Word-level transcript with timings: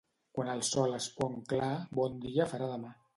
Quan 0.37 0.47
el 0.53 0.63
sol 0.69 0.95
es 0.99 1.07
pon 1.19 1.37
clar, 1.53 1.69
bon 2.01 2.17
dia 2.27 2.49
farà 2.55 2.71
demà. 2.73 2.95